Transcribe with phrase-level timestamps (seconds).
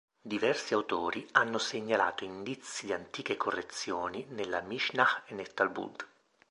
[0.19, 6.07] Diversi autori hanno segnalato indizi di antiche correzioni nella Mishnah e nel Talmud.